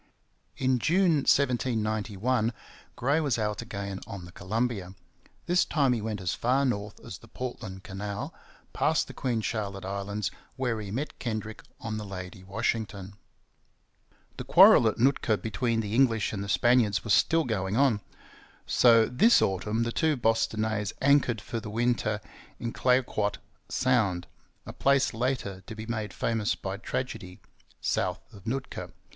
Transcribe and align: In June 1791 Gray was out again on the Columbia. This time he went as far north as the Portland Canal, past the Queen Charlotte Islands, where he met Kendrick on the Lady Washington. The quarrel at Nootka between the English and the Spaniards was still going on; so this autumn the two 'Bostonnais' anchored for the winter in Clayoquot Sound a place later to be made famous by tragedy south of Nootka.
In 0.57 0.79
June 0.79 1.17
1791 1.27 2.53
Gray 2.95 3.19
was 3.19 3.37
out 3.37 3.61
again 3.61 3.99
on 4.07 4.25
the 4.25 4.31
Columbia. 4.31 4.95
This 5.45 5.63
time 5.63 5.93
he 5.93 6.01
went 6.01 6.19
as 6.19 6.33
far 6.33 6.65
north 6.65 6.99
as 7.05 7.19
the 7.19 7.27
Portland 7.27 7.83
Canal, 7.83 8.33
past 8.73 9.05
the 9.05 9.13
Queen 9.13 9.41
Charlotte 9.41 9.85
Islands, 9.85 10.31
where 10.55 10.81
he 10.81 10.89
met 10.89 11.19
Kendrick 11.19 11.61
on 11.79 11.97
the 11.97 12.03
Lady 12.03 12.43
Washington. 12.43 13.13
The 14.37 14.43
quarrel 14.43 14.87
at 14.87 14.97
Nootka 14.97 15.37
between 15.37 15.81
the 15.81 15.93
English 15.93 16.33
and 16.33 16.43
the 16.43 16.49
Spaniards 16.49 17.03
was 17.03 17.13
still 17.13 17.43
going 17.43 17.77
on; 17.77 18.01
so 18.65 19.05
this 19.05 19.39
autumn 19.39 19.83
the 19.83 19.91
two 19.91 20.15
'Bostonnais' 20.17 20.93
anchored 20.99 21.39
for 21.41 21.59
the 21.59 21.69
winter 21.69 22.21
in 22.59 22.73
Clayoquot 22.73 23.37
Sound 23.69 24.25
a 24.65 24.73
place 24.73 25.13
later 25.13 25.61
to 25.67 25.75
be 25.75 25.85
made 25.85 26.11
famous 26.11 26.55
by 26.55 26.77
tragedy 26.77 27.39
south 27.81 28.33
of 28.33 28.47
Nootka. 28.47 28.91